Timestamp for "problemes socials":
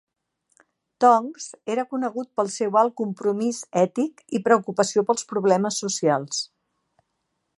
5.35-6.43